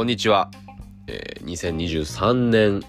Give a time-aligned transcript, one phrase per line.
[0.00, 0.50] こんにちは。
[1.08, 2.80] えー、2023年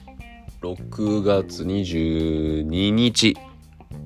[0.62, 3.36] 6月22日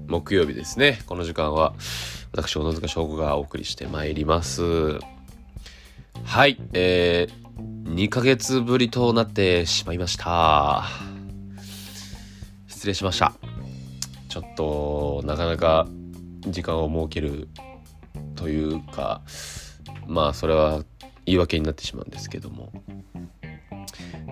[0.08, 1.04] 木曜日ですね。
[1.06, 1.76] この時間は
[2.32, 4.98] 私、小野塚翔吾がお送りしてまいります。
[6.24, 10.86] はい、えー、2ヶ月ぶりとなってしまいました。
[12.66, 13.34] 失礼しました。
[14.30, 15.88] ちょっと、なかなか
[16.48, 17.50] 時間を設ける
[18.36, 19.22] というか、
[20.08, 20.84] まあ、それは
[21.26, 22.72] 言い訳になってしまうんですけども。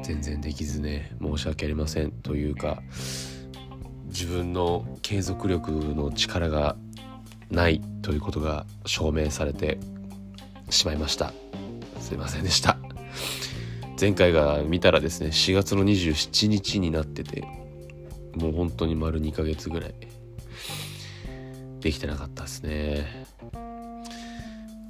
[0.04, 2.84] 全然できずね申し訳ありませんというか
[4.08, 6.76] 自分の継続力の力が
[7.50, 9.80] ないということが証明されて
[10.70, 11.34] しまいました。
[12.00, 12.78] すいませんでした。
[14.00, 17.48] 前回が見たらですね4月の27日になってて
[18.36, 19.94] もう本当に丸2ヶ月ぐらい
[21.80, 23.26] できてなかったですね。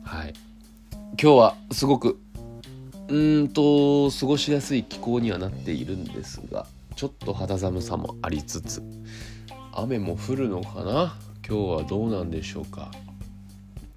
[0.04, 0.34] はい。
[1.16, 2.20] 今日はすごく
[3.08, 8.82] うんと過ごしやすい気候にはなっているんですがちょっと肌寒さもありつつ
[9.74, 11.16] 雨も降るのかな？
[11.48, 12.92] 今日はどうなんでしょうか？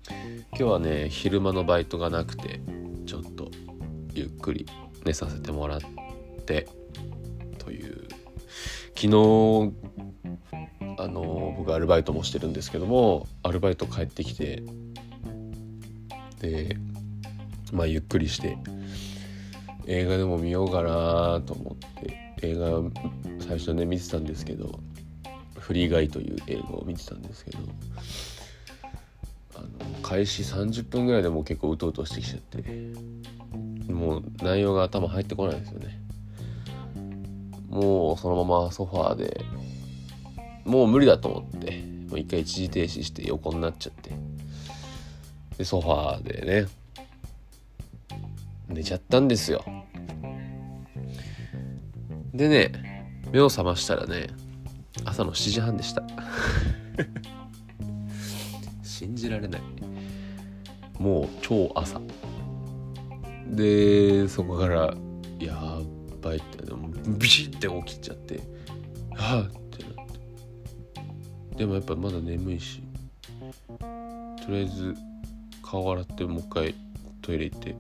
[0.09, 2.61] 今日はね昼間のバイトがなくて
[3.07, 3.51] ちょっと
[4.15, 4.67] ゆっくり
[5.05, 5.81] 寝させてもらっ
[6.47, 6.69] て
[7.59, 8.09] という
[8.95, 9.73] 昨日
[10.99, 14.63] あの僕アルバイトもしてるんですけどもアルバイト帰ってきて
[16.41, 16.77] で
[17.73, 18.57] まあゆっくりして
[19.87, 22.81] 映画でも見ようかなと思って映画
[23.41, 24.79] 最初ね見てたんですけど
[25.59, 27.59] 「フリーガイ」という映画を見てたんですけど
[29.57, 29.69] あの
[30.03, 32.63] 開始30分ぐらいでもう結構うとうとしてきちゃって
[33.93, 36.01] もう内容が頭入ってこないですよね。
[37.69, 39.45] もうそのままソファーで
[40.65, 44.13] もう無理だと思ってもう一回一時停止して横になっちゃって
[45.59, 46.69] でソファーでね
[48.69, 49.65] 寝ちゃったんですよ。
[52.35, 54.29] でね目を覚ましたらね
[55.05, 56.03] 朝の7時半でした。
[58.83, 59.63] 信じられない。
[60.99, 62.01] もう超朝。
[63.49, 64.95] でそこから
[65.39, 65.81] や
[66.21, 66.59] ばいって
[67.19, 68.41] ビシッて起きちゃって
[69.15, 70.07] はあってなっ
[71.51, 71.57] て。
[71.57, 72.83] でもやっぱまだ眠いし
[73.79, 74.95] とりあえず
[75.63, 76.75] 顔洗ってもう一回
[77.23, 77.77] トイレ行って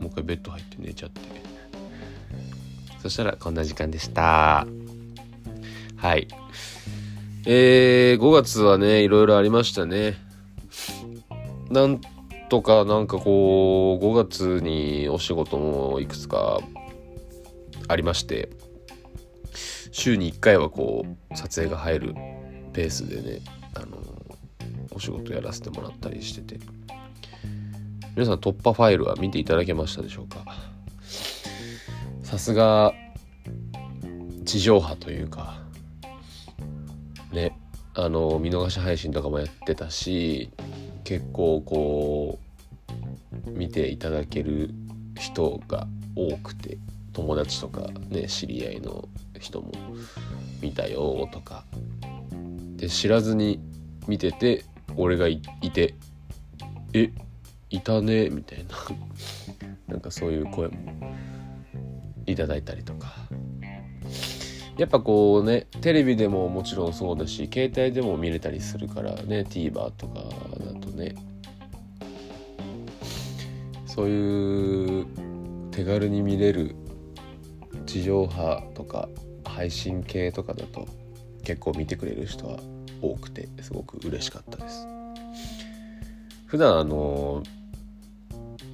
[0.00, 1.20] もう一回ベッド入って寝ちゃって。
[3.02, 4.66] そしたらこんな時間でした。
[5.96, 6.28] はい。
[7.46, 10.16] えー、5月はねいろいろありましたね。
[11.70, 12.00] なん
[12.50, 16.60] とかなんかこう5月にお仕事もいくつか
[17.86, 18.50] ありまして
[19.92, 22.14] 週に1回はこう撮影が入る
[22.72, 23.40] ペースでね
[23.74, 23.98] あの
[24.90, 26.64] お仕事やらせてもらったりしてて
[28.20, 30.44] 皆さん突破ファイルは見ていただけましたでしょうか？
[32.22, 32.92] さすが
[34.44, 35.62] 地上波というか
[37.32, 37.56] ね
[37.94, 40.50] あの見逃し配信とかもやってたし
[41.02, 42.38] 結構こ
[43.46, 44.74] う見ていただける
[45.18, 46.76] 人が多くて
[47.14, 49.72] 友達とかね知り合いの人も
[50.60, 51.64] 見たよとか。
[52.76, 53.60] で知らずに
[54.06, 55.40] 見てて俺がい
[55.72, 55.94] て
[56.92, 57.10] え？
[57.70, 58.76] いたねみたいな。
[59.88, 60.76] なんかそういう声も
[62.26, 63.14] いただいたりとか。
[64.76, 71.14] やっぱこうねテレビでももちろんそうだし携帯でも見れたりするからね TVer とかだとね。
[73.86, 75.06] そういう
[75.70, 76.74] 手軽に見れる
[77.86, 79.08] 地上波とか
[79.44, 80.88] 配信系とかだと
[81.44, 82.58] 結構見てくれる人は
[83.02, 84.86] 多くてすごく嬉しかったです。
[86.46, 87.42] 普段あの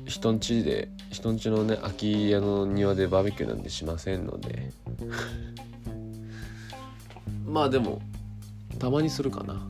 [0.06, 4.72] 人んちで人んちのね空き家の庭でバーベキューなんてしませんので。
[7.44, 8.00] まあでも
[8.78, 9.66] たまにするかな。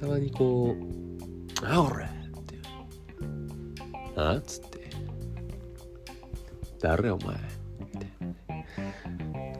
[0.00, 0.84] たまにこう
[1.64, 2.08] 「あ俺!」っ
[2.42, 2.58] て
[4.16, 4.36] 「あ？
[4.36, 4.90] っ?」つって
[6.80, 7.10] 「誰？
[7.10, 7.54] お前」って。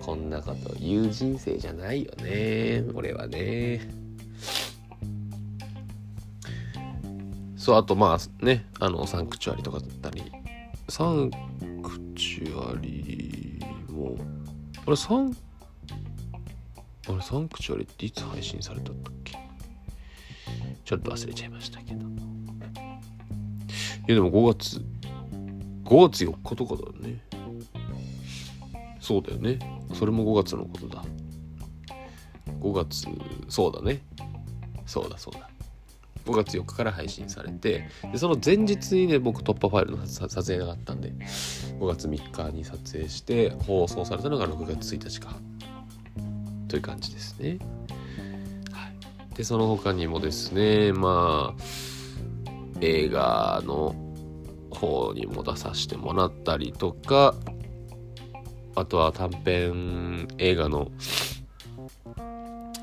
[0.04, 4.03] こんなこと言う人生じゃないよね俺はね
[7.64, 10.30] そう、あとまあね、あの、サンクチュアリとかだったり、
[10.90, 13.58] サンクチュアリ
[13.88, 14.18] も、
[14.86, 15.34] あれ、サン、
[17.08, 18.94] あれ、サンクチュアリっていつ配信されたっ
[19.24, 19.38] け？
[20.84, 22.04] ちょっと忘れちゃいましたけど。
[22.04, 22.08] い
[24.08, 24.84] や、でも5月、
[25.84, 27.18] 5月4日とかだよね。
[29.00, 29.58] そうだよね。
[29.94, 31.02] それも5月のことだ。
[32.60, 33.06] 5月、
[33.48, 34.02] そうだね。
[34.84, 35.48] そうだそうだ。
[36.24, 45.36] 5月4日から配信されてでその前日にね僕突破ファイルの撮影があったんで5月3日に撮影して放送されたのが6月1日か
[46.68, 47.58] という感じですね。
[48.72, 51.62] はい、でその他にもですねまあ
[52.80, 53.94] 映画の
[54.70, 57.34] 方にも出させてもらったりとか
[58.74, 60.90] あとは短編映画の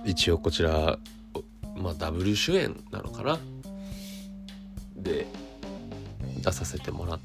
[0.06, 0.98] 一応こちら
[1.82, 3.40] まあダブル主演なのかな。
[4.96, 5.28] で
[6.44, 7.20] 出させてもらっ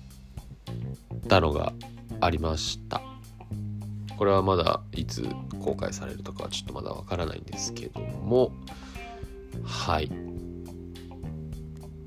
[1.29, 1.73] たのが
[2.21, 3.01] ありました。
[4.17, 5.29] これはまだいつ
[5.63, 8.53] 公開されるとかはちょっとまだわからないんですけども。
[9.65, 10.11] はい。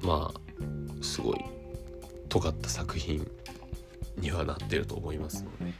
[0.02, 1.46] まあすごい
[2.30, 3.30] 尖った作品
[4.18, 5.74] にはなってると思いますので。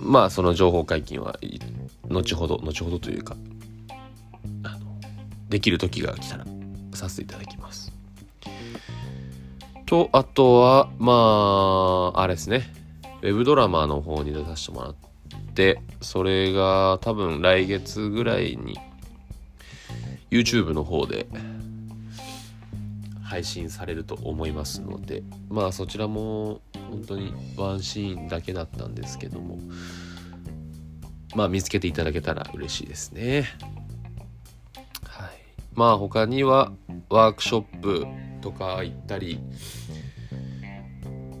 [0.00, 1.38] まあその情報解禁は
[2.08, 3.36] 後ほど後ほどというか
[5.52, 6.46] できる時が来たら
[6.94, 7.92] させていただきます。
[9.84, 12.72] とあとはまああれですね
[13.20, 14.94] ウェブドラマの方に出させてもらっ
[15.54, 18.78] てそれが多分来月ぐらいに
[20.30, 21.26] YouTube の方で
[23.22, 29.58] 配信されると思いますのでまあそちらも本当にワンシーンだけだったんですけども
[31.34, 33.44] まあ見つけていただけたら嬉しいですね
[35.74, 36.72] まあ他には
[37.08, 38.06] ワークショップ
[38.40, 39.40] とか行ったり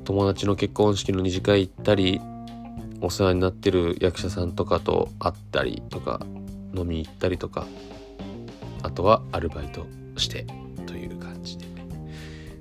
[0.04, 2.20] 友達の結婚式の二次会行ったり
[3.00, 6.20] お世話になってる役者さんとかと会ったりとか
[6.74, 7.66] 飲み行ったりとか
[8.82, 9.86] あとはアルバイト
[10.16, 10.46] して
[10.86, 11.66] という感じで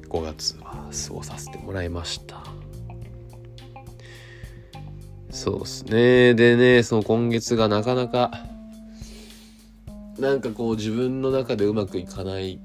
[0.10, 2.44] 5月は過ごさせてもらいました。
[5.30, 6.34] そうですね。
[6.34, 8.32] でねその今月がなかなか
[10.22, 12.60] なんかこう自分の中でうまくいかない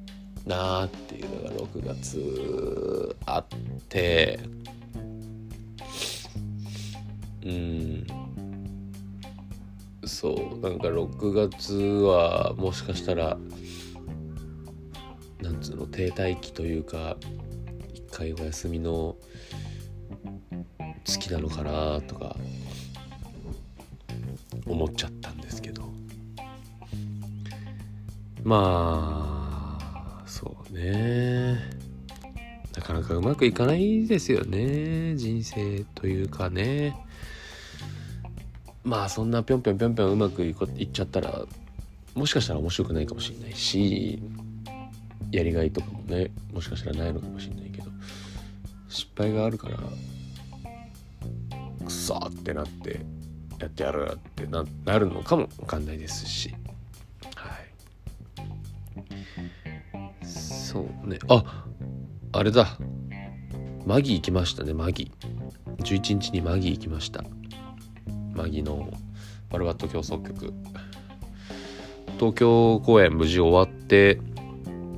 [0.44, 3.46] なーっていうのが6月あっ
[3.88, 4.38] て
[7.42, 8.06] うん。
[10.04, 13.38] そうなんか6月はもしかしたら
[15.40, 17.16] なんつうの停滞期というか
[17.94, 19.16] 一回お休みの
[21.04, 22.36] 月なのかなとか
[24.66, 25.45] 思っちゃったんで
[28.46, 31.58] まあそうね。
[32.76, 35.16] なかなかうまくいかないですよね。
[35.16, 36.94] 人生というかね。
[38.84, 41.44] まあそんなぴょんぴょんぴょんぴょんうまくいっちゃったら
[42.14, 44.22] もしかしたら面白くないかもしれないし
[45.32, 47.90] やりがいとかもねもしかしたらないのかもしれないけど
[48.88, 49.78] 失敗があるから
[51.84, 53.00] くそーってなって
[53.58, 56.54] やってやるってななるのかもわかんないですし。
[61.06, 61.18] ね。
[61.28, 61.64] あ
[62.32, 62.78] あれだ。
[63.86, 65.12] マギ行きましたねマギ
[65.78, 67.22] 11日にマギ行きました。
[68.34, 68.92] マギの
[69.48, 70.52] バルバット競争曲。
[72.18, 74.20] 東京公演無事終わって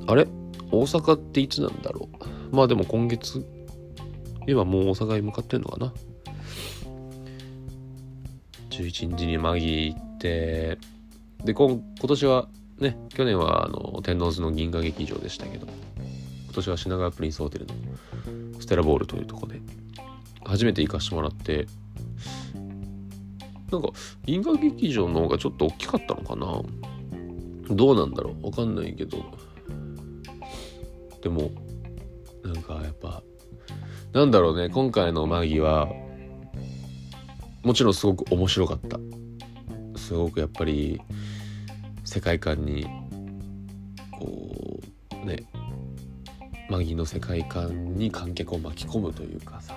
[0.07, 0.27] あれ？
[0.71, 2.09] 大阪っていつなんだろ
[2.51, 2.55] う。
[2.55, 3.45] まあでも今月
[4.47, 5.93] 今もう大阪に向かってんのかな。
[8.71, 10.77] 11日にマギ行って
[11.43, 12.47] で今今年は
[12.79, 15.67] ね去年はあの天王洲の銀河劇場でしたけど。
[16.59, 17.73] 年は品川プリンスホテルの
[18.59, 19.59] ステラボールというとこで
[20.45, 21.67] 初めて行かしてもらって
[23.71, 23.89] なんか
[24.25, 26.61] 銀河劇場の方がちょっと大きかったのかな？
[27.75, 28.47] どうなんだろう？
[28.47, 29.23] わかんないけど。
[31.21, 31.51] でも
[32.43, 33.21] なんかやっぱ
[34.11, 34.69] なんだろうね？
[34.69, 35.87] 今回のマギは
[37.63, 38.97] もちろんすごく面白かった。
[39.99, 40.99] すごくやっぱり
[42.05, 42.87] 世界観に
[44.17, 44.81] こ
[45.21, 45.43] うね
[46.69, 49.75] マギの世界観に観客を巻き込むというかさ。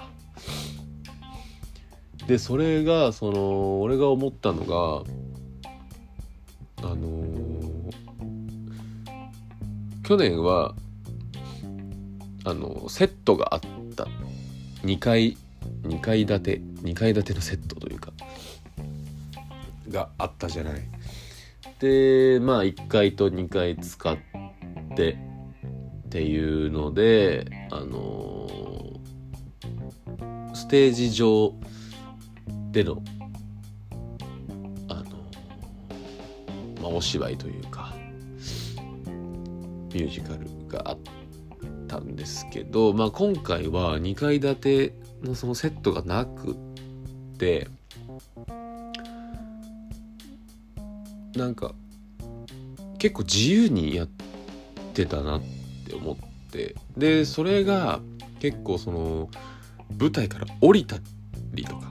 [2.26, 5.02] でそれがその俺が思ったのが
[6.88, 7.92] あのー、
[10.04, 10.74] 去年は
[12.44, 13.60] あのセットがあっ
[13.96, 14.06] た。
[14.84, 15.36] 2階
[15.82, 16.60] 2階建て。
[16.82, 18.12] 2階建てのセットというか。
[19.88, 20.74] があったじゃない。
[21.78, 24.16] でまあ1階と2階使っ
[24.96, 25.31] て
[26.12, 31.54] っていうのであのー、ステージ上
[32.70, 33.02] での
[34.88, 37.94] あのー、まあお芝居というか
[39.94, 40.98] ミュージカルがあっ
[41.88, 46.56] たんですけど、まあ、今回は2階建てのそのセットがなくっ
[47.38, 47.68] て
[51.34, 51.72] なんか
[52.98, 54.08] 結構自由にやっ
[54.92, 55.61] てたなって
[55.92, 56.16] って思っ
[56.50, 58.00] てでそれが
[58.40, 59.28] 結構その
[59.98, 60.96] 舞台から降りた
[61.52, 61.90] りとか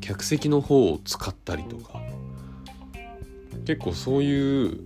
[0.00, 2.00] 客席の方を使ったりとか
[3.66, 4.80] 結構そういう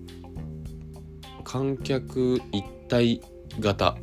[1.44, 3.22] 観客一体
[3.60, 3.96] 型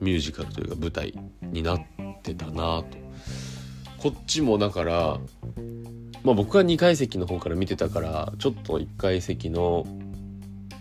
[0.00, 1.82] ミュージカルというか舞台になっ
[2.22, 3.08] てたなと。
[3.98, 5.18] こっちもだから
[6.22, 9.86] まあ僕は2階席の方から見てたからちょっと1階席の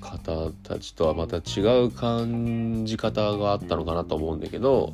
[0.08, 4.94] 方たちとはまた違う感じ方があったのかなと思うんだけど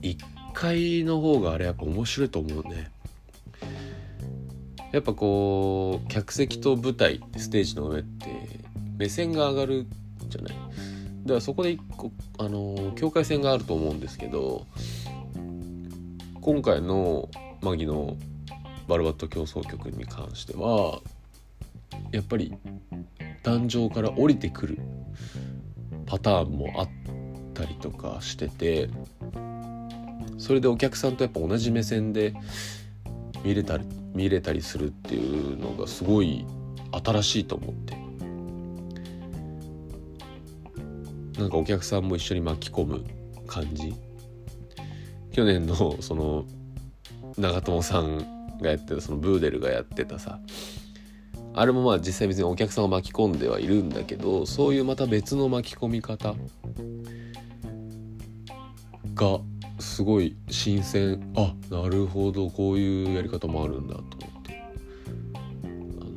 [0.00, 0.16] 1
[0.54, 2.90] 階の方があれやっぱ面白いと思うね。
[4.92, 8.26] やっぱこう客席と舞台ステージの上って
[8.98, 9.86] 目線が上がる
[10.28, 10.54] じゃない。
[10.54, 14.66] だからそこで一個あの境界線があると思うんですけど
[16.40, 17.28] 今回の
[17.62, 18.16] マギの
[18.88, 21.00] バルバット競争曲に関しては
[22.10, 22.54] やっぱり
[23.42, 24.78] 壇上から降りてくる
[26.06, 26.88] パターンもあっ
[27.54, 28.88] たりとかしてて
[30.38, 32.34] それでお客さんとやっぱ同じ目線で
[33.44, 33.84] 見れたり
[34.14, 36.44] 見れたりするっていうのがすごい
[37.04, 38.02] 新しいと思って。
[41.38, 43.04] なんかお客さんも一緒に巻き込む
[43.46, 43.94] 感じ。
[45.32, 46.44] 去年のその
[47.38, 50.38] 長友さんがやってたそのブーデルがやってたさ
[51.54, 56.34] あれもまあ実際別にお客さんを巻き込んではいるんだけどそういうまた別の巻き込み方
[59.14, 59.40] が
[59.78, 61.20] すごい新鮮。
[61.36, 62.48] あなるほど。
[62.48, 64.62] こういうやり方もあるんだと思って。
[65.64, 66.14] あの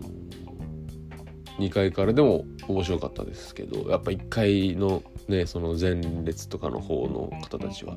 [1.58, 7.96] 2階からでも面白かったですけどやっぱ1階のねその前列とかの方の方たちは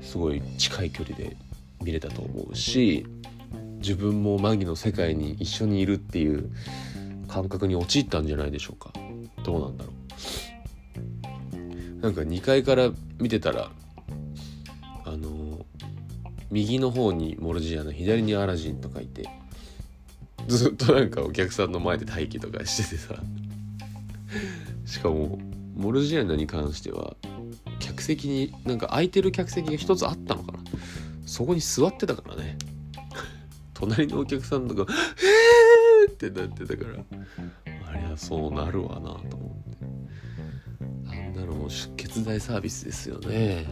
[0.00, 1.36] すごい近い距離で
[1.82, 3.06] 見れたと思うし
[3.84, 6.50] 自分もマギの世界に一緒にいるっていう
[7.28, 8.90] 感覚に陥ったんじゃないでしょうか。
[9.44, 9.90] どうなんだろ
[11.98, 12.00] う。
[12.00, 13.70] なんか2階から見てたら
[15.04, 15.66] あの
[16.50, 19.28] 右の方にモルジアの左にアラジンとかいて
[20.48, 23.14] ずっとなんかお客さんの前で待機とかしててさ。
[24.86, 25.38] しかも
[25.76, 27.16] モルジアナに関しては
[27.80, 30.58] 客席になんか空いてる客席が一つあったのかな。
[31.26, 32.56] そこに座ってたからね。
[33.86, 34.86] 隣のお客さんとか
[36.06, 37.04] 「えー!」ってなってたから
[37.92, 39.84] ありゃそうなるわなと思って。
[41.08, 43.66] あんなのも出血大サービスですよね。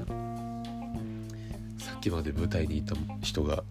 [1.79, 3.65] さっきまで舞台にいた人が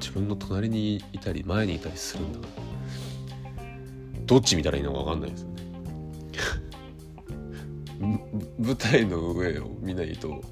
[0.00, 2.62] 自分の隣にいたり前にいたりするんだから。
[4.26, 5.56] どっち見たらいいのか分かんないですよね。
[8.58, 10.42] 舞台の上を見ないと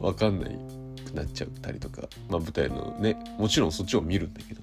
[0.00, 0.58] 分かんない。
[1.14, 4.60] くなっちゃったりとか、まあ、舞台のねもちろんそっちを見るんだけど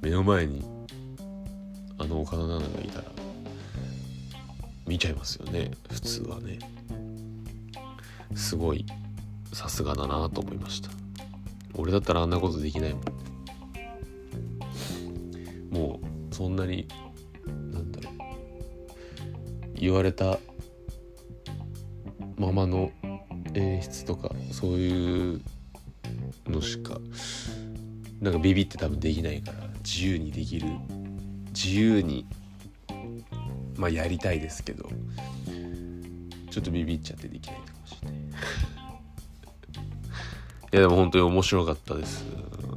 [0.00, 0.64] 目の前に
[1.98, 3.04] あの岡田奈々がいたら
[4.86, 6.58] 見ちゃいますよね普通はね。
[8.34, 8.84] すごい
[9.52, 10.90] さすがだなと思いました。
[11.74, 13.02] 俺だったらあんなことできないもん。
[15.70, 16.00] も
[16.30, 16.88] うそんなに
[17.72, 18.14] なんだろう。
[19.74, 20.38] 言われた
[22.36, 22.90] ままの
[23.54, 25.40] 演出とかそういう
[26.46, 26.98] のしか
[28.20, 30.66] なんかビビって多分できないから自由にできる
[31.52, 32.26] 自由に
[33.76, 34.88] まあやりたいですけど
[36.50, 38.20] ちょっとビビっちゃってできないかもしれない。
[40.72, 42.24] いやでも本当に面白かったです。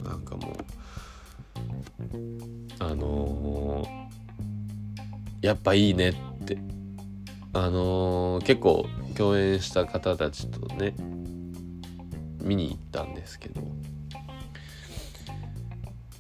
[0.04, 0.56] なんかもう
[2.80, 6.14] あのー、やっぱいいねっ
[6.46, 6.58] て。
[7.54, 10.94] あのー、結構共演した方たちとね
[12.40, 13.62] 見に行ったんですけど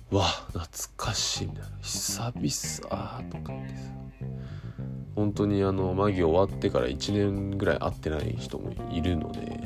[0.10, 1.68] わ懐かしいみたいな。
[1.82, 3.92] 久々とかってさ
[5.16, 9.62] 本当にあのマギ終わってから1年ぐらい会ってない人もいるので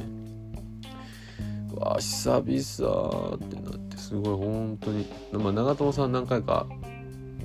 [1.75, 6.67] わ久々ってなってすごい本当にまあ長友さん何回か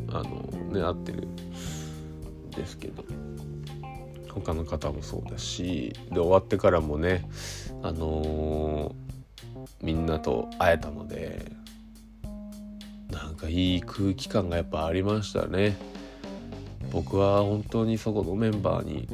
[0.08, 3.25] あのね会ってるんですけど。
[4.36, 7.28] 他の方もそうだしで終わってからもね
[7.82, 8.94] あのー、
[9.82, 11.52] みんなと会えたので
[13.10, 15.76] なんかいい空気感がやっぱありましたね。
[16.90, 19.08] 僕は本当にそこのメンバーに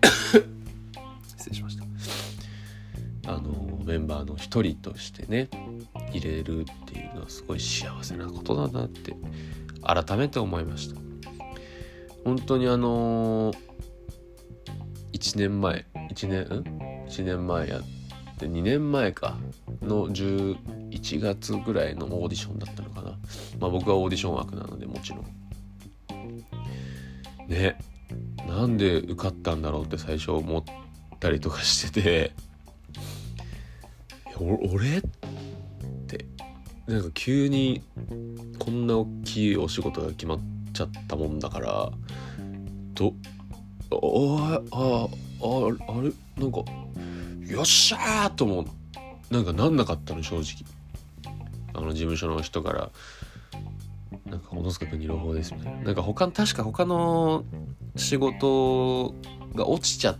[1.36, 1.84] 失礼しました。
[3.32, 5.48] あのー、メンバーの一人としてね
[6.12, 9.14] 入れるっていうのはすごい幸せなことだなって
[9.82, 11.00] 改めて思いました。
[12.24, 13.69] 本当にあのー
[15.20, 17.82] 1年前1年ん？1年前やっ
[18.38, 19.36] て2年前か。
[19.82, 23.10] の11月ぐらいのオーディションだったのかな。
[23.58, 25.26] まあ僕はオーディション枠なのでもちろん。
[27.48, 27.78] ね。
[28.48, 30.64] なんで受かったんだろうって最初思っ
[31.20, 32.32] たりとかしてて。
[34.42, 35.02] 俺っ
[36.06, 36.24] て
[36.86, 37.82] なんか急に
[38.58, 40.38] こんな大きいお仕事が決まっ
[40.72, 41.90] ちゃったもんだから
[42.94, 43.12] ど
[43.92, 46.62] ああああれなんか
[47.46, 48.66] よっしゃーとも
[49.30, 50.44] なんかなんなかったの正直
[51.74, 52.90] あの事務所の人から
[54.26, 57.44] なんか小野塚君に朗報ですみたいななんか他確か他の
[57.96, 59.14] 仕事
[59.54, 60.16] が落ちちゃっ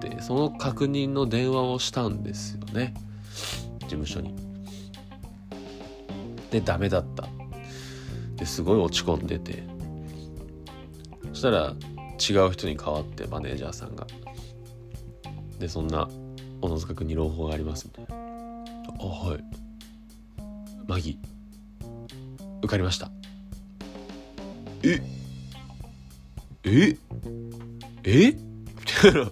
[0.00, 2.94] てその確認の電話をしたんですよね
[3.80, 4.34] 事務所に
[6.50, 7.28] でダメだった
[8.36, 9.62] ですごい落ち込んでて
[11.28, 11.74] そしたら
[12.16, 14.06] 違う人に代わってマネージャーさんが。
[15.58, 16.08] でそんな
[16.60, 18.22] 小野塚君に朗報がありますみたいな。
[19.00, 19.44] あはい。
[20.86, 21.18] マギ。
[22.60, 23.10] 受かりました。
[24.82, 25.00] え？
[26.64, 26.96] え？
[28.04, 28.32] え？
[28.32, 28.38] み
[29.00, 29.30] たいな。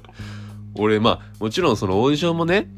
[0.77, 2.69] 俺まあもちろんそのオーディションもね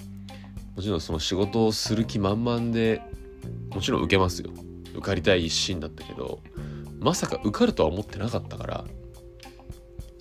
[0.75, 3.01] もちろんその仕事をする気満々で
[3.71, 4.51] もちろん受けますよ。
[4.93, 6.41] 受かりたい一心だったけど
[7.01, 8.85] まさか受かるとは思ってなかったから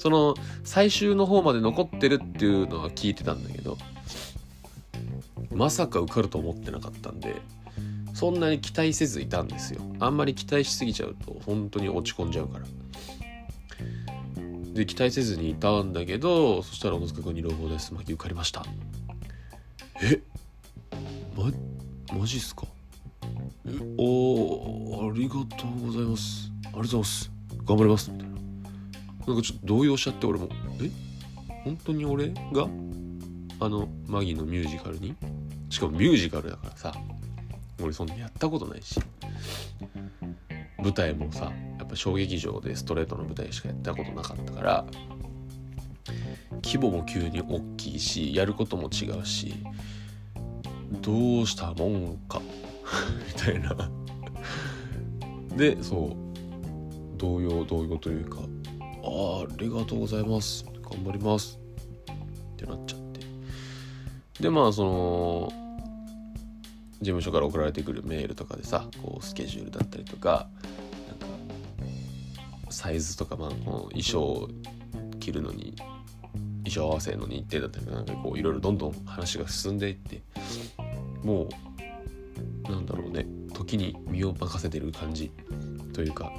[0.05, 3.75] その最終の方まで残ってるっていうのは聞いてたんだけど
[5.51, 7.41] まさか受かると思ってなかったんで
[8.13, 9.81] そんなに期待せずいたんですよ。
[9.99, 12.65] あんまり期待しすぎちゃうと本当に落ち込んじゃうから。
[14.75, 17.91] で期待せずにいたんだけどそしたら小野塚君に朗報です。
[17.91, 18.63] 巻き受かりました。
[20.03, 20.21] え？
[21.35, 21.49] ま
[22.15, 22.67] マジっすか？
[23.65, 26.51] えおありがとうございます。
[26.65, 27.31] ありがとうございます。
[27.65, 28.11] 頑張ります。
[28.11, 28.34] みたいな。
[29.27, 30.49] なんかちょっと動揺しちゃって俺も。
[30.81, 30.89] え？
[31.63, 32.67] 本当に俺が？
[33.59, 35.15] あのマギーのミュージカルに？
[35.69, 36.93] しかもミュージカルだからさ。
[37.81, 38.99] 俺そんなやったことないし。
[40.77, 44.85] 舞台もさやっぱ小劇場でストレートの舞台しかやったことなかったから
[46.63, 49.55] 規模も急に大きいしやることも違うし
[51.01, 52.39] どうしたもんか？
[53.35, 53.75] みたいな。
[55.57, 57.17] でそう。
[57.17, 58.41] 動揺動揺というか
[59.05, 60.65] あありがとうございます。
[60.89, 61.59] 頑張ります。
[62.53, 63.19] ってなっちゃって。
[64.41, 65.53] でまあその
[66.99, 70.47] 事務所から送られてくるメールとかでさこうスケジュールだったりとか
[71.07, 71.27] なんか
[72.71, 74.49] サイズとかまあこの衣装を
[75.19, 75.75] 着るのに
[76.63, 80.23] 衣装合わせの日程だったりなんかこういろいろどんどん話が進んでいって
[81.23, 81.47] も
[82.67, 85.31] うなんだろうね時に身を任せてる感じ
[85.93, 86.31] というか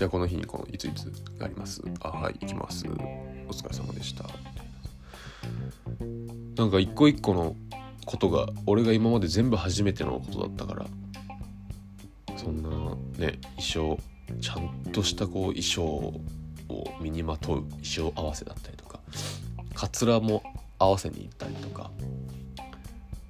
[0.00, 1.82] じゃあこの日にこのいついつがあります？
[2.00, 2.86] あはい行きます。
[2.86, 4.24] お疲れ様でした。
[6.56, 7.54] なんか一個一個の
[8.06, 10.86] ことが俺が今まで全部初めてのことだったから
[12.38, 12.70] そんな
[13.18, 13.98] ね衣装
[14.40, 16.18] ちゃんとしたこう衣装を
[17.02, 19.00] 身にまとう衣装合わせだったりとか
[19.74, 20.42] かつらも
[20.78, 21.90] 合わせに行ったりとか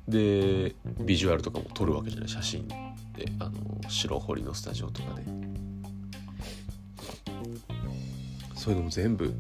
[0.07, 2.77] でビジュアルとかも撮るわけじゃない写真で。
[3.41, 3.53] あの
[3.89, 5.50] 白堀のスタジオとかで。
[8.61, 9.33] そういうのも全部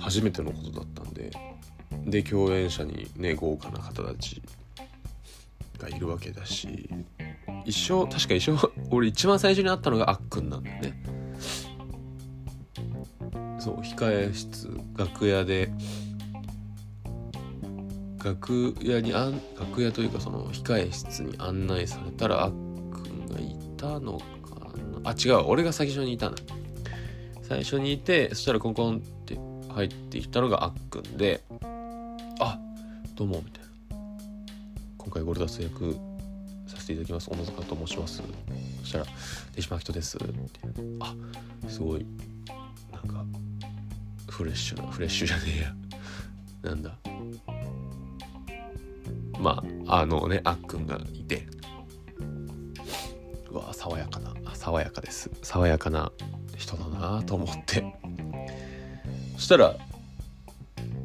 [0.00, 1.30] 初めてのことだったんで
[2.06, 4.42] で共演者にね豪華な方たち
[5.78, 6.90] がいるわけだし
[7.64, 8.58] 一生確か一生
[8.90, 11.02] 俺一番最初に会ったのがあっくんなんだよね。
[13.60, 15.70] そう控え室楽屋で
[18.24, 24.24] 楽屋にあん楽屋というかその控え室に案内されたらあっくんがいたのか
[25.00, 25.10] な。
[25.10, 26.36] あ違う俺が最初にいたな
[27.50, 29.36] 最初にいてそしたらコンコンって
[29.74, 31.42] 入ってきたのがあっくんで
[32.38, 32.56] あ
[33.16, 33.96] どうもみたいな
[34.96, 35.96] 今回ゴルダス役
[36.68, 37.28] させていただきます。
[37.28, 38.22] 小野坂と申します
[38.82, 39.04] そしたら
[39.52, 40.26] 手島人ですって
[41.00, 41.16] あ
[41.66, 42.06] すごい。
[42.92, 43.24] なんか
[44.28, 45.42] フレッシュなフレッシュじゃね
[46.62, 46.70] えや。
[46.70, 46.96] なんだ。
[49.40, 51.48] まああのねあっくんがいて。
[53.50, 54.39] うわ爽やかな。
[54.60, 55.30] 爽やかです。
[55.40, 56.12] 爽やかな
[56.54, 57.82] 人だなと思って。
[59.36, 59.74] そしたら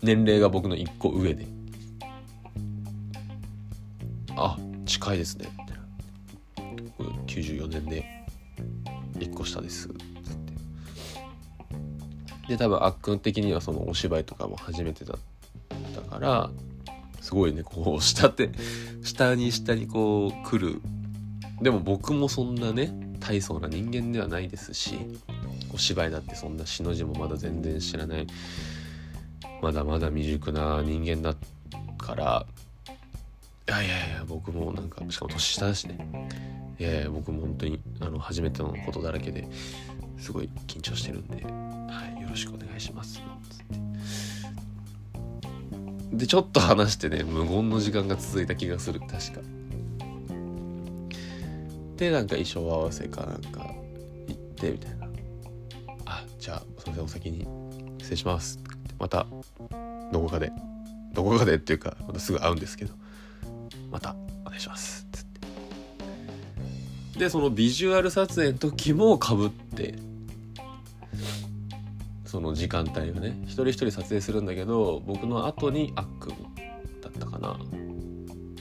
[0.02, 1.48] 年齢が僕の1個上で
[4.36, 5.48] 「あ近いですね」
[7.28, 8.26] 94年で
[9.20, 9.88] 1個下です」
[12.50, 15.18] で多分あっくん的にはそのお芝居とかも初めてだっ
[15.96, 16.52] たから
[17.22, 18.52] すごいねこう下手
[19.02, 20.82] 下に下にこう来る。
[21.62, 24.98] でも僕もそんなね大層な人間ではないですし
[25.74, 28.28] お芝居だってそんなしの字もまだ全然知らない
[29.62, 31.36] まだまだ未熟な人間だ
[31.98, 32.46] から
[33.68, 35.98] いやいやいや僕もなんかしかも年下だしね。
[36.78, 39.48] いやいや僕も本当にあの初めてのことだらけで
[40.20, 41.50] すごい緊張してるんで、は
[42.16, 43.22] い、よろしくお願いしますつっ
[46.12, 46.18] て。
[46.18, 49.42] でちょっと話してね無言の時間が続いた気がする確か。
[51.98, 53.74] でなんか衣装合わせかなんか
[54.28, 55.08] 行ってみたいな。
[56.06, 57.48] あじゃあすいませんお先に
[58.00, 58.60] 失礼します。
[59.00, 59.26] また
[60.12, 60.52] どこかで。
[61.14, 62.94] どこかでっていうかまたすぐ会うんですけど。
[63.92, 65.08] またお願いします。
[65.12, 65.26] つっ
[67.14, 67.20] て。
[67.20, 69.96] でそのビジュアル撮影の時もかぶって。
[72.26, 76.36] その時間帯がね一人一人撮影するんだけど僕の後にあっくん
[77.02, 77.58] だったかな。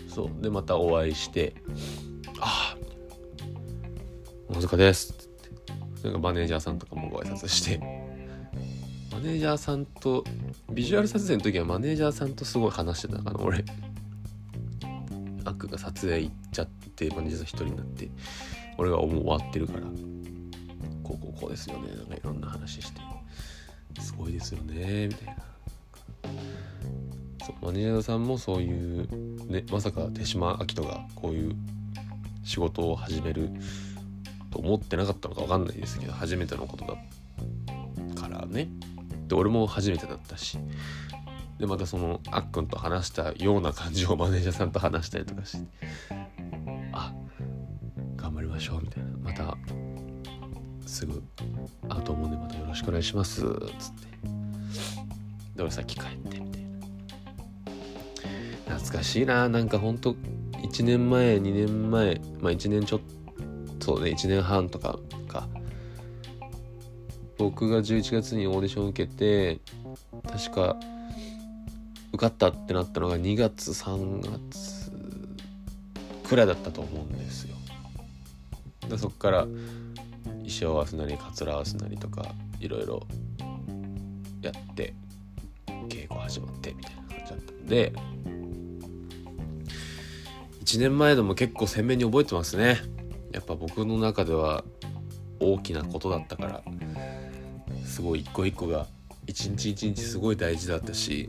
[0.09, 0.42] そう。
[0.42, 1.57] でまたお会いして
[2.38, 2.84] 「ああ
[4.49, 5.29] 大塚です」っつっ
[6.03, 7.79] てなんかマネージャーさんとかもご挨拶して
[9.13, 10.25] マネージャーさんと
[10.71, 13.65] ビジュアル撮影の時はマネージャーさんとすごい話してたかな俺。
[15.47, 18.09] あっくんが撮影行っちゃってマネージャーさん一人になって
[18.79, 19.81] 俺がもう終わってるから
[21.03, 23.01] こうこうこうですよねなんかいろんな話して
[24.01, 25.37] すごいですよねみたいな。
[27.47, 31.55] そうマネージャーさんもそういうねまさか手島明人がこういう
[32.43, 33.51] 仕事を始める
[34.55, 36.95] と思ってなかったのか分かんないですけど初めてのことだ
[38.21, 38.69] からね。
[39.27, 40.59] で俺も初めてだったし。
[41.59, 45.69] でまたそのあっくんと話したような感じをマネージャーさんと話したりとかして
[46.93, 47.12] あ
[48.17, 49.11] 頑張りましょうみたいな。
[49.23, 49.57] また
[50.87, 51.23] すぐ
[51.88, 53.55] 会うと思うんでまたよろしくお願いしますつって。
[55.57, 56.64] で俺さっき帰ってみたい
[58.69, 60.14] な懐かしいななんかほんと
[60.62, 63.24] 1年前2年前まあ1年ちょっと
[63.85, 65.47] そうね1年半とかか。
[67.37, 69.59] 僕が11月にオーディション受けて
[70.27, 70.77] 確か
[72.12, 74.20] 受かったってなったのが2月3
[74.55, 74.90] 月
[76.23, 77.57] くらいだったと思うんですよ。
[78.88, 82.25] でそっから衣装合わせなりかつら合わせなりとか
[82.61, 83.07] いろいろ
[84.40, 84.94] やって
[85.66, 87.92] 稽古始まってみたいな感じだったんで。
[90.64, 92.94] 1年前でも結構鮮明に覚えてますね。
[93.35, 94.62] やっぱ僕の中では
[95.40, 96.62] 大きなことだったから
[97.85, 98.87] すごい一個一個が
[99.27, 101.29] 一日一日すごい大事だったし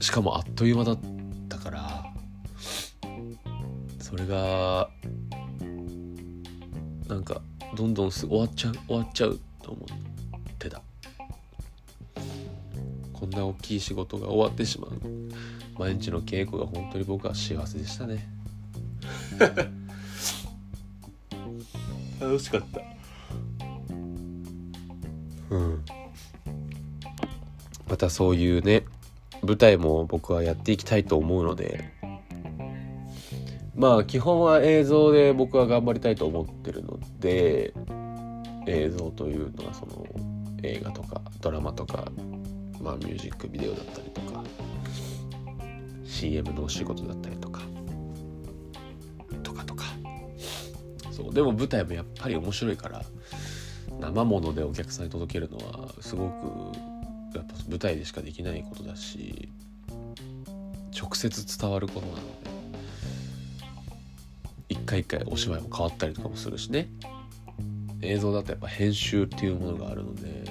[0.00, 0.98] しかもあっという間だっ
[1.48, 2.04] たから
[3.98, 4.90] それが
[7.08, 7.40] なんか
[7.74, 10.82] どんどんす終わっちゃう終わっちゃうと思ってた。
[13.14, 14.92] こんな大きい仕事が終わってしまう。
[15.78, 18.26] 毎日の稽古が本当に僕は幸せでしたね。
[22.22, 22.80] 楽しかった。
[25.50, 25.84] うん。
[27.88, 28.84] またそういうね
[29.42, 31.92] 舞台も僕はやっていきたいと思うので。
[33.74, 37.72] まあ基本は映像で僕は頑張りたいと思ってるので
[38.66, 40.06] 映像というのはその
[40.62, 42.04] 映画とかドラマとか
[42.80, 44.44] まあミュージックビデオだったりとか
[46.04, 47.62] CM のお仕事だったりとか
[51.22, 51.34] そう。
[51.34, 53.02] でも舞台もやっぱり面白いから
[54.00, 59.48] 生ものでお客さんに届けるのはすごくやっぱ舞台でしかできないことだし
[60.98, 62.22] 直接伝わることなので
[64.68, 66.88] 一回一回お芝居も変わったりとかもするしね。
[68.04, 70.44] 映像だとやっぱ編集っていうものがあるので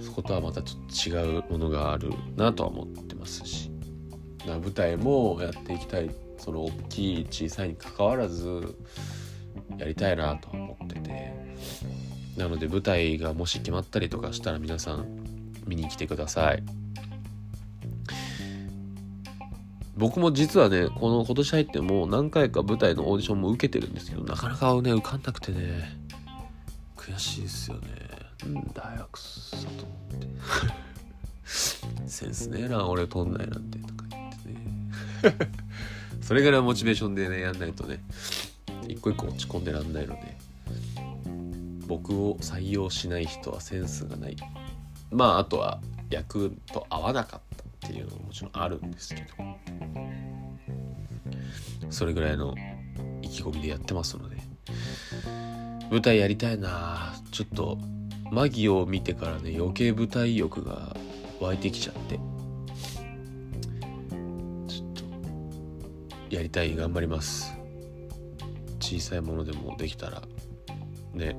[0.00, 0.78] そことはまたちょ
[1.12, 3.70] っと違うものがあるなとは思ってますし。
[4.46, 8.76] 舞台もやっていきたいその大きい小さいにかかわらず
[9.78, 11.34] やりたいなと思ってて。
[12.36, 15.06] なので舞台がもし決まったりとかしたら皆さん
[15.66, 16.62] 見に来てください。
[19.96, 25.96] 僕も実はねこの今年入っても何回か舞台のオーディションも受けてるんですけどなかなかね受かんなくてね
[26.96, 27.88] 悔しいですよね。
[28.48, 30.26] んだよくそと思って。
[32.08, 35.50] センスねえな俺取んないなんてとか言ってね。
[36.20, 38.02] それぐらいモチベーションでねやんないとね。
[38.88, 40.36] 一個一個落ち込んでらんないので
[41.86, 44.36] 僕を採用しない人はセンスがない。
[45.10, 49.28] まああとは役と合わなかったっていうのももちろんあるんですけど。
[51.90, 52.54] それぐらいの
[53.22, 54.36] 意気込みでやってますので。
[55.90, 57.14] 舞台やりたいな。
[57.30, 57.78] ちょっと
[58.30, 60.96] マギを見てからね余計舞台欲が
[61.40, 62.18] 湧いてきちゃって。
[64.66, 67.53] ちょっとやりたい頑張ります。
[68.84, 70.20] 小さいものでもできたら
[71.14, 71.34] ね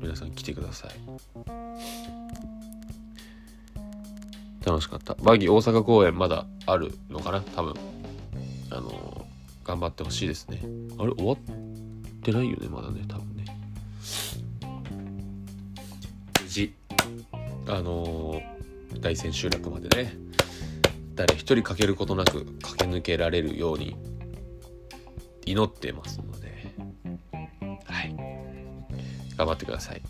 [0.00, 0.90] 皆さん来てください。
[4.64, 5.14] 楽しかった。
[5.14, 7.40] バギー大阪公演まだあるのかな？
[7.40, 7.74] 多分。
[8.70, 9.26] あの
[9.64, 10.60] 頑張ってほしいですね。
[10.98, 11.12] あれ？
[11.14, 11.36] 終わっ
[12.22, 12.68] てないよね？
[12.68, 13.02] まだね？
[13.08, 13.44] 多分ね。
[16.42, 16.72] 無事。
[17.66, 20.16] あのー、大千秋楽までね。
[21.16, 23.96] 誰一人欠けることなく駆け抜けられるように
[25.44, 26.47] 祈ってますので。
[29.38, 30.02] 頑張ってください。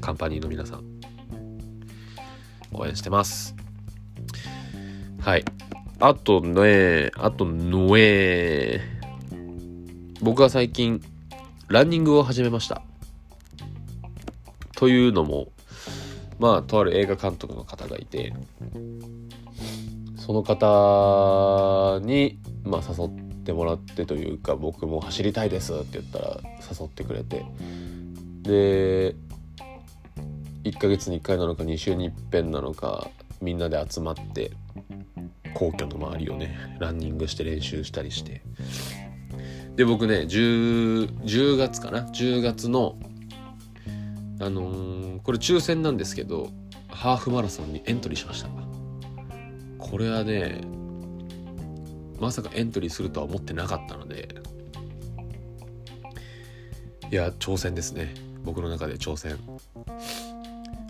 [0.00, 0.84] カンパニーの皆さん。
[2.72, 3.54] 応援してます。
[5.20, 5.44] はい。
[6.00, 8.80] あとねあとのえ
[10.20, 11.02] 僕は最近
[11.68, 12.82] ランニングを始めました。
[14.76, 15.48] というのも
[16.38, 18.32] まあとある映画監督の方がいて
[20.16, 23.10] その方に、まあ、誘っ
[23.44, 26.40] てもらってというか僕も走りたいですって言ったら
[26.78, 27.44] 誘ってくれて
[28.44, 29.16] で
[30.64, 34.52] 1ヶ月に1回なのか2週に1遍なのかみんなで集まって
[35.54, 38.42] 皇居の周りをねランニングして練習したりして。
[39.76, 42.96] で僕ね 10, 10月かな？10月の
[44.40, 46.50] あのー、これ抽選なんですけど
[46.88, 48.48] ハーフマラソンにエントリーしました。
[49.78, 50.60] これはね
[52.20, 54.28] まさかエントリーするとは思ってなかったので
[57.10, 58.14] いや挑戦ですね。
[58.44, 59.38] 僕の中で挑戦。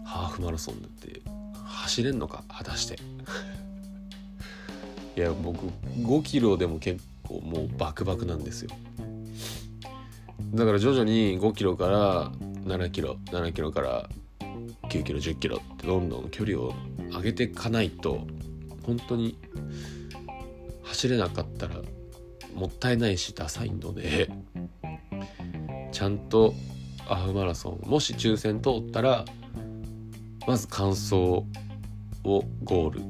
[0.05, 1.23] ハーフマラソンだって
[1.65, 2.45] 走れんのか？
[2.49, 2.99] 果たして。
[5.17, 5.67] いや僕
[5.99, 8.71] 5キロでも結構もうバクバクなんですよ。
[10.55, 12.31] だから徐々に5キロから
[12.65, 14.09] 7キロ7キロから
[14.89, 16.75] 9キロ10キロってどんどん距離を
[17.11, 18.27] 上げていかないと
[18.87, 19.37] 本当に
[20.83, 21.77] 走れなかったら
[22.55, 24.31] もったいないしダサいので
[25.91, 26.55] ちゃんと
[27.09, 29.25] アフマラソンもし抽選通ったら
[30.47, 31.45] まず完走を
[32.23, 33.01] ゴール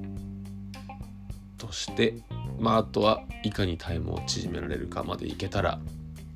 [1.58, 2.14] として
[2.58, 5.78] まああとはいかにタイムを縮められるかまでいけたら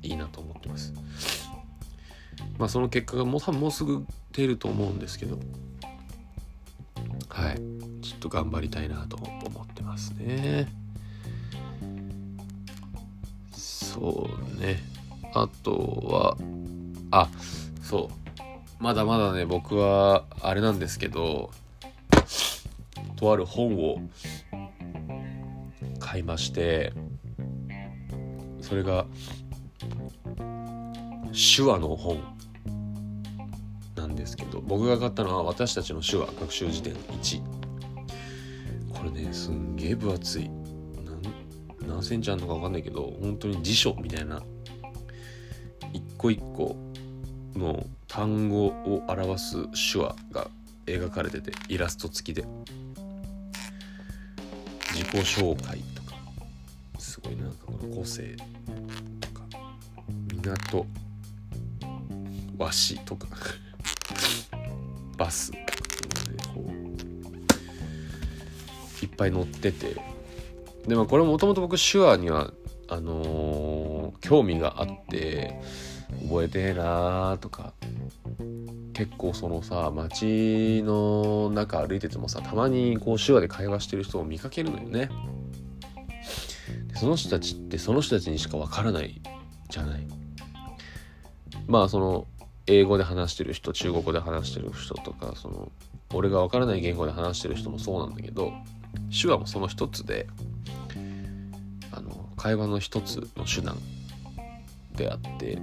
[0.01, 0.93] いいなと思ってます。
[2.57, 5.39] まあその結果がもう多分もうすぐ出ると思うんですけど
[7.29, 7.55] はい。
[8.01, 10.67] ちょっと頑張りたいなと思ってますね。
[13.53, 14.79] そうね。
[15.33, 15.73] あと
[16.05, 16.37] は
[17.11, 17.29] あ
[17.81, 18.19] そう。
[18.79, 21.51] まだまだね僕はあれなんですけど
[23.17, 23.97] とある本を
[25.99, 26.93] 買いまして
[28.61, 29.05] それが
[31.33, 32.23] 手話の本
[33.95, 37.41] なんですけど僕が買ったのは私たちの手話学習辞典1
[38.97, 40.49] これねすんげえ分厚い。
[41.85, 44.41] 何センチあるのか分かんないけど本当に辞書みたいな。
[45.91, 46.75] 一個一個
[47.59, 50.47] の単語を表す手話が
[50.85, 52.47] 描かれててイラスト付きで。
[54.93, 56.15] 自己紹介とか。
[56.97, 58.35] すごいなんかこの個性
[59.21, 59.43] とか。
[60.41, 60.85] 港
[62.57, 63.27] 和紙とか。
[65.17, 65.63] バスとか、
[66.53, 66.71] こう。
[69.05, 69.95] いっぱい載ってて。
[70.87, 72.51] でもこれもともと僕手話には
[72.87, 75.61] あのー、興味があって
[76.23, 77.73] 覚えてえなーとか。
[78.93, 85.09] 結構そのさ街の中歩いててもさたまにこう手話で会話してる人を見かけるのよね。
[86.95, 89.21] その人たちってその人たちにしかわからない
[89.69, 90.05] じゃない。
[91.65, 92.27] まあその
[92.67, 95.71] 英語で話してる人中国語で話してる人とかその
[96.13, 98.51] 俺がわからない言語で話してる人もそうなんだけど
[99.09, 100.27] 手話もその一つで
[101.91, 103.77] あの会話の一つの手段
[104.95, 105.57] であって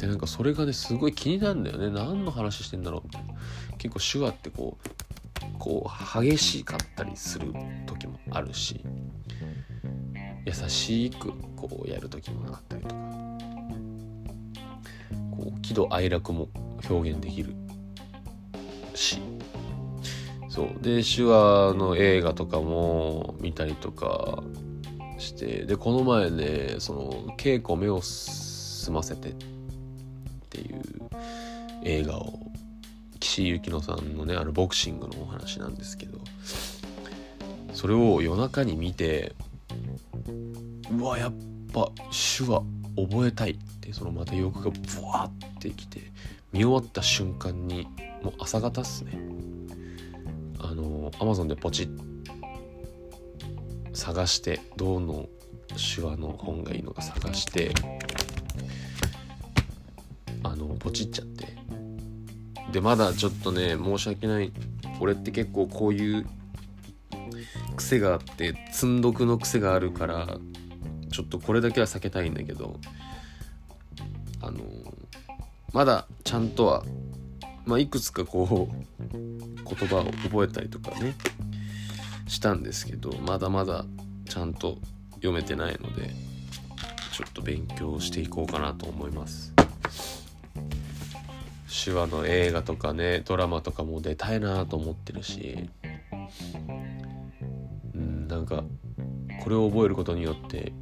[0.00, 1.90] でなんかそれがねすごい気になるんだよね。
[1.90, 3.34] 何の話してんだろうみたいな
[3.76, 4.88] 結構手話ってこう
[5.58, 7.52] こう激しかったりする
[7.86, 8.80] 時もあるし
[10.46, 13.00] 優しくこうやる時もあったりとか。
[15.36, 16.48] こう喜怒哀楽も
[16.88, 17.54] 表現できる
[18.94, 19.20] し。
[20.48, 20.68] そう。
[20.82, 24.42] で手話の映画とかも見たりとか
[25.18, 29.34] してでこの前ねその稽古目を澄ませて
[30.50, 30.82] っていう
[31.84, 32.40] 映画を
[33.20, 36.18] 岸井ゆきのさんのねあのボクシングのお話なんですけど
[37.72, 39.32] それを夜中に見て
[40.90, 41.32] うわやっ
[41.72, 42.62] ぱ手話
[42.96, 46.00] 覚えたいってそのまた欲がブワーってきて
[46.52, 47.86] 見終わった瞬間に
[48.22, 49.12] もう朝方っすね。
[50.58, 52.10] あのアマゾンでポチッ
[53.94, 55.28] 探してどの
[55.94, 57.72] 手話の本がいいのか探して
[60.42, 61.48] あのポチっちゃって。
[62.72, 64.52] でまだちょっとね申し訳ない。
[65.00, 66.26] 俺って結構こういう
[67.76, 70.38] 癖があって積んどくの癖があるから
[71.10, 72.78] ちょっとこれだけは避けたいんだけど
[74.42, 74.60] あの
[75.72, 76.84] まだちゃんとは
[77.64, 81.14] まあいくつかこう言葉を覚えたりとかね
[82.26, 83.86] したんですけどまだまだ
[84.28, 84.78] ちゃんと
[85.14, 86.10] 読めてないので
[87.12, 89.54] ちょっと勉強していこうかなと思います。
[91.70, 95.70] 手話の映画とかねドラマとかも出たいなと思ってるし。
[97.94, 98.64] うんなんか
[99.42, 100.72] これを覚えることによって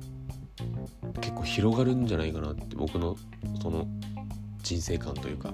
[1.21, 3.17] 結構広がるんじゃないかなって僕の
[3.63, 3.87] その
[4.63, 5.53] 人生観というか。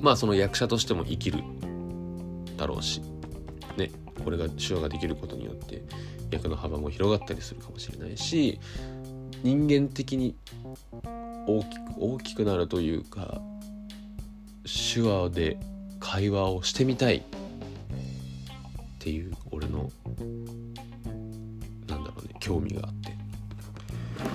[0.00, 1.42] まあその役者としても生きる
[2.56, 3.02] だろうし。
[3.76, 3.90] ね
[4.24, 5.82] これが手話ができることによって
[6.30, 8.58] 役の幅も広がったりするかもしれないし
[9.42, 10.34] 人間的に
[11.48, 13.40] 大きく大きくなるというか
[14.92, 15.58] 手話で
[15.98, 17.16] 会話をしてみたい。
[17.16, 17.22] っ
[19.00, 19.90] ていう俺の
[21.86, 23.16] なんだろうね興味があって。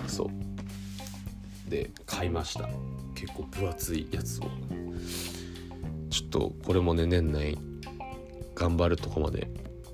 [0.08, 1.70] そう。
[1.70, 2.68] で買いました。
[3.14, 4.46] 結構分厚いやつを。
[6.10, 7.58] ちょっとこれもね年内
[8.56, 9.48] 頑張るとこまで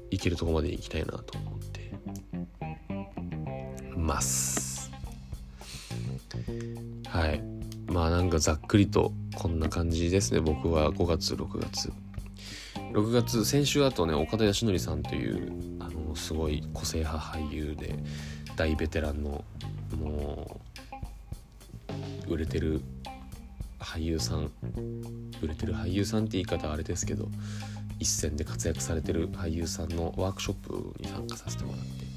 [0.09, 1.91] いけるとこまで行きたいなと思って
[3.97, 4.89] ます。
[7.09, 7.43] はい。
[7.87, 10.39] まあなんかざっくりとこんな感じですね。
[10.39, 11.91] 僕は5月6月。
[12.93, 17.95] 6月先週あとね岡田義則さんというあのすごい個性派俳優で
[18.55, 19.43] 大ベテランの
[19.95, 20.59] も
[22.27, 22.81] う売れてる
[23.79, 24.51] 俳優さん
[25.41, 27.27] 売れてる俳優さんって言い方あれですけど
[27.99, 32.09] 一線で活躍されてる俳優さんのワークショップに参加させてもらって。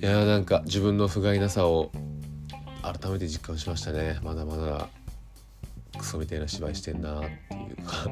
[0.00, 1.90] いやーなんか自分の不甲斐なさを
[2.92, 4.18] 改めて実感しましたね。
[4.22, 4.88] まだまだ
[5.98, 8.10] クソみたいな芝居してんなっていうか。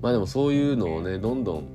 [0.00, 1.68] まあでもそういうのをねどんどん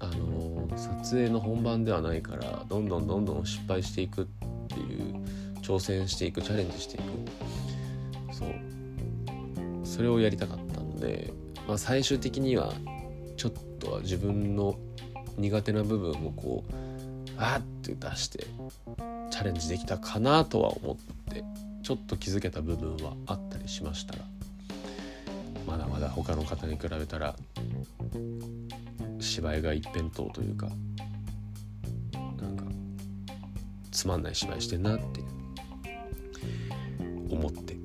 [0.00, 4.26] あのー、撮影の本番ではないからどんどんどんどん失敗していくっ
[4.68, 5.14] ていう
[5.62, 8.34] 挑戦していくチャレンジしていく。
[8.34, 8.48] そう。
[9.84, 11.32] それをやりたかったので、
[11.66, 12.72] まあ、最終的には
[13.36, 14.78] ちょっとは自分の
[15.36, 16.72] 苦手な部分をこう
[17.36, 18.46] あって出して
[19.38, 21.44] チャレンジできたかなとは思って
[21.84, 24.24] ちょっと気づけた部分はあったりしましたが
[25.64, 27.36] まだまだ他の方に比べたら
[29.20, 30.66] 芝居が一辺倒というか
[32.40, 32.64] なんか
[33.92, 35.20] つまんない芝居してんなって
[37.30, 37.76] 思って。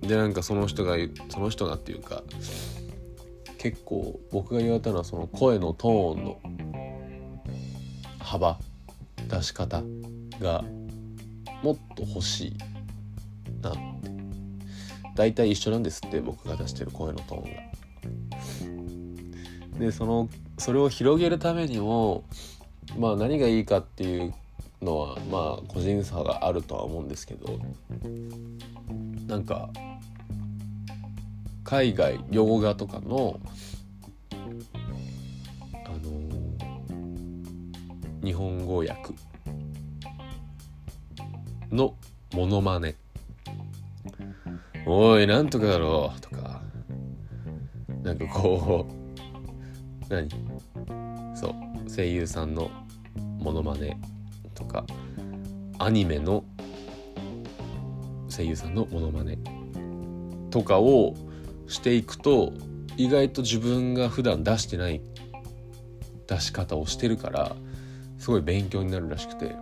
[0.00, 0.96] でなんかその人が
[1.28, 2.24] その人がっていうか
[3.58, 6.40] 結構僕が言われたのはその声のトーンの
[8.18, 8.58] 幅
[9.28, 9.84] 出し方
[10.42, 10.64] が
[11.62, 12.56] もっと欲しい
[13.62, 13.80] なって
[15.14, 17.72] 大体一緒なんですって僕が出してる声のトーンが。
[19.78, 20.28] でその
[20.58, 22.24] それを広げるためにも
[22.98, 24.34] まあ何がいいかっていう
[24.80, 27.58] のはまあ個人差があるとは思うんですけど
[29.26, 29.70] なんか
[31.64, 33.40] 海外洋画とかの
[34.32, 34.36] あ
[35.88, 39.14] のー、日本語訳
[41.72, 41.96] の
[42.34, 42.94] モノマネ
[44.86, 46.62] 「おいなんとかだろう」とか。
[48.02, 50.28] なんかこう何？
[51.36, 51.54] そう
[51.88, 52.68] 声優さんの
[53.38, 53.96] モノマネ
[54.54, 54.84] とか。
[55.78, 56.44] アニメの
[58.28, 59.36] 声優さんのモノマネ
[60.50, 61.16] とかを
[61.66, 62.52] していくと
[62.96, 65.00] 意外と自分が普段出してない
[66.28, 67.56] 出し方をしてるから
[68.18, 69.56] すごい勉強になるらしくて。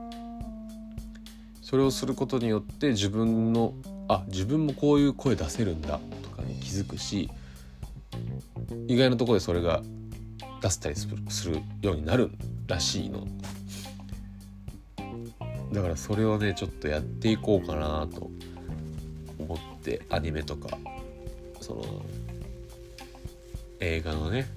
[1.70, 3.74] それをすることによって自分の
[4.09, 7.30] あ自分もこういう声出せるんだとかに気づくし
[8.88, 9.80] 意外なところでそれが
[10.61, 11.06] 出せたりす
[11.46, 12.33] るようになる
[12.66, 13.24] らしいの。
[15.72, 18.28] だからそれをねちょっとやっていこうかなと
[19.38, 20.76] 思ってアニメとか
[21.61, 21.85] その
[23.78, 24.48] 映画のね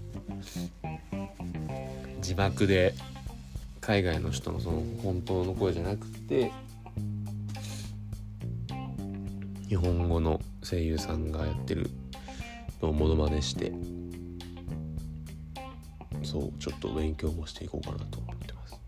[2.21, 2.95] 字幕で
[3.81, 6.51] 海外の人のその本当の声じゃなくて
[9.73, 11.89] 日本語の声優さんがやってる
[12.79, 13.73] のをモノマネして
[16.21, 18.79] そうちょっと勉強もしていこうかなと思ってます。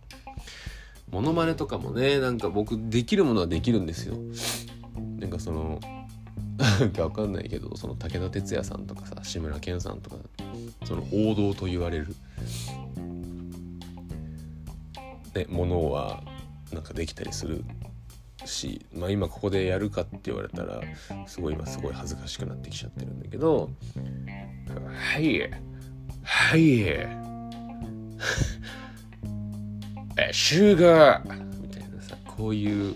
[1.09, 4.15] モノマネとかもねなんか僕できるものはできるんですよ。
[5.17, 5.79] なんかその
[6.79, 10.17] なんかわかんないけどその武田鉄矢さんとかさ志村けんさんとか
[10.83, 12.15] その王道と言われる
[15.33, 16.21] ねものは
[16.71, 17.65] なんかできたりする
[18.45, 20.81] し、まあ、今ここでやるかって言われたら
[21.27, 23.69] すごい今すごい恥ずかしくなってきちゃってるんだけど
[24.93, 25.51] 「はい
[26.23, 26.81] はい
[30.17, 31.21] え集合!」
[31.61, 32.95] みたいなさこういう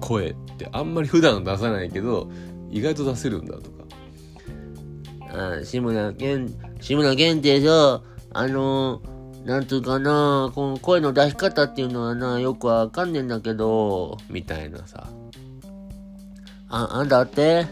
[0.00, 2.30] 声ってあんまり普段出さないけど
[2.70, 3.84] 意外と出せるんだとか
[5.30, 6.48] あ志村けん、
[6.80, 8.02] 志村けんってさ、
[8.32, 9.13] あのー、
[9.44, 15.06] なんつうかな、この声の出し方っていうのはな、よくわかんねえんだけど、みたいなさ。
[16.70, 17.66] あ、あんだって？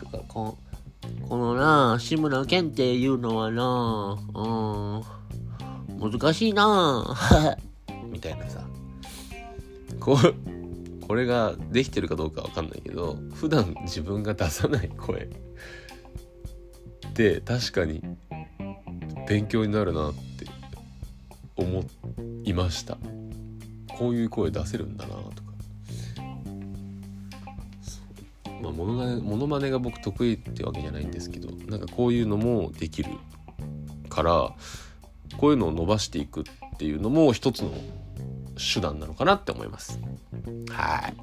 [0.00, 0.56] とか、こ
[1.28, 7.14] このな、志村けんっていうのはな、うん、難しいな。
[8.10, 8.60] みたいなさ。
[10.00, 15.28] こうこれができてるかどうかわかんないけど普段自分が出さない声っ
[17.12, 18.02] て確かに
[19.28, 20.25] 勉強になるなって
[21.56, 21.84] 思
[22.44, 22.98] いました。
[23.98, 25.30] こういう声出せるんだなとか。
[28.62, 33.10] まあモノマネモノマネが僕得意ってわけじゃないんですけどなんかこういうのもできる
[34.08, 34.54] から
[35.38, 36.44] こういうのを伸ばしていくっ
[36.78, 37.70] ていうのも一つの
[38.56, 40.00] 手段なのかなって思います。
[40.70, 41.14] はい。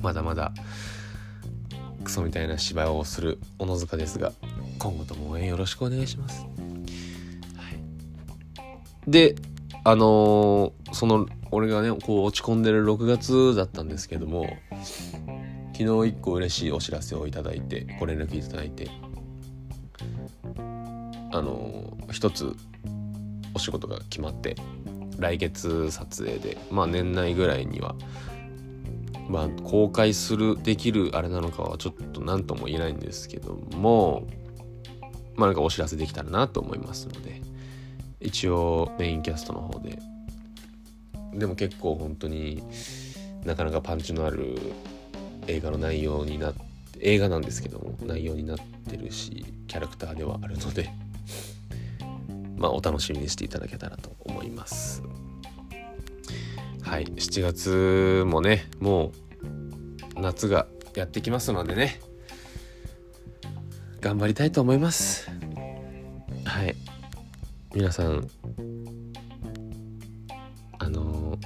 [0.00, 0.52] まだまだ
[2.02, 4.32] クソみたいな芝居をする小野塚ですが
[4.78, 6.44] 今後とも応援よろしくお願いします、
[9.06, 9.34] で
[9.84, 14.56] あのー、その俺がねこう落ち込んでる6月だったんですけども
[15.76, 18.88] 昨日一個嬉しいお知らせをいただいてご連絡いただいて
[21.32, 22.54] あのー、一つ
[23.54, 24.54] お仕事が決まって
[25.18, 27.96] 来月撮影でまあ年内ぐらいには
[29.28, 34.26] まあ公開するできるあれなのかはちょっと何とも言えないんですけども
[35.34, 37.51] まあなんかお知らせできたらなと思いますので。
[38.22, 39.98] 一応メインキャストの方で。
[41.34, 42.62] でも結構本当に
[43.44, 44.58] なかなかパンチのある
[45.46, 48.58] 映画の内容になって映画なんですけども内容になっ
[48.88, 50.90] てるしキャラクターではあるので
[52.56, 55.02] まあお楽しみにしていただけたらと思います。
[56.82, 59.12] はい7月もねも
[60.16, 62.00] う夏がやってきますのでね
[64.00, 65.30] 頑張りたいと思います。
[66.44, 66.76] はい。
[67.74, 68.28] 皆さん
[70.78, 71.38] あの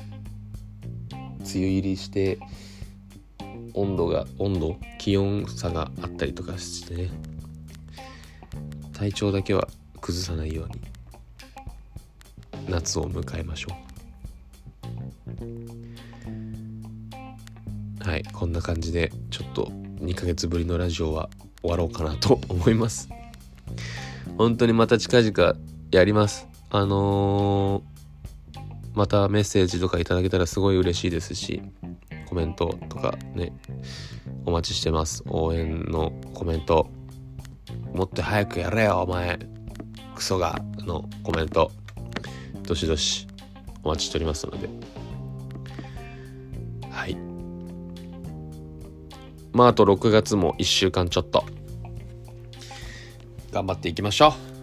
[1.39, 2.39] 梅雨入りして
[3.75, 7.11] 温度が温度気温差があったりとかしてね
[8.93, 9.69] 体調だけは
[10.01, 10.81] 崩さないように
[12.69, 13.87] 夏を迎えましょう。
[18.09, 19.67] はいこんな感じでちょっと
[20.01, 21.29] 2ヶ月ぶりのラジオは
[21.61, 23.09] 終わろうかなと思います。
[24.37, 25.55] 本当にまた近々
[25.97, 26.47] やります。
[26.71, 28.63] あのー、
[28.95, 31.63] またメッセージとかいただけたらすごい嬉しいですし
[32.29, 33.53] コメントとかね
[34.45, 35.25] お待ちしてます。
[35.27, 36.91] 応援のコメント。
[37.95, 39.39] もっと早くやれよお前。
[40.15, 41.73] クソがのコメント。
[42.65, 43.27] どしどし
[43.83, 44.69] お待ちしておりますので。
[46.91, 47.17] はい。
[49.53, 51.45] まああと6月も1週間ちょっと。
[53.51, 54.56] 頑張っていきましょう。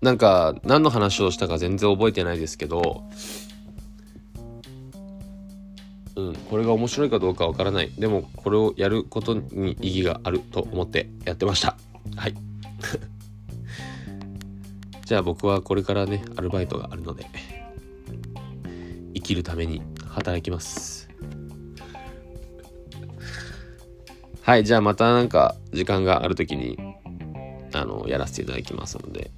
[0.00, 3.04] なんか何の話をしたか全然覚えてないですけど
[6.16, 7.92] うんこれが面白いかどうかわからない。
[7.98, 11.76] でもこれをやることに意義があると思ってやってました。
[12.16, 12.34] はい。
[15.04, 17.26] じゃあ僕はこれからね、アルバイトがあるので、
[19.14, 21.10] 生きるために働きます。
[24.40, 26.78] はい、じゃあまたなんか時間がある時に、
[27.74, 29.30] あの、やらせていただきますので、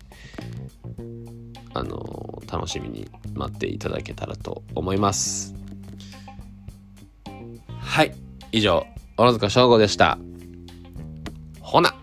[1.79, 5.55] あの、楽しみに待っていただけたらと思います。
[7.81, 8.15] はい、
[8.53, 10.19] 以上、小野塚翔吾でした。
[11.61, 11.95] ほな